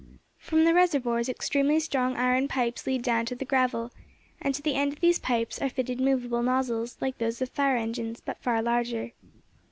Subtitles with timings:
[0.39, 3.91] From the reservoirs extremely strong iron pipes lead down to the gravel,
[4.41, 7.77] and to the end of these pipes are fitted movable nozzles, like those of fire
[7.77, 9.11] engines, but far larger.